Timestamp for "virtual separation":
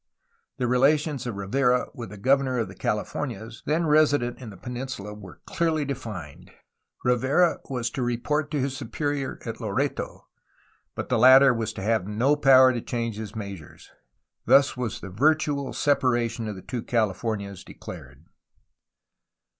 15.11-16.47